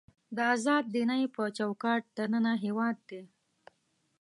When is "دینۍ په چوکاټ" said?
0.93-2.01